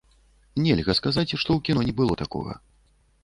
[0.63, 2.57] Нельга сказаць, што ў кіно не было такога.